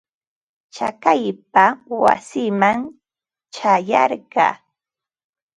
Chakaypa 0.75 1.65
wasiiman 2.03 2.79
ćhayarqaa. 3.53 4.53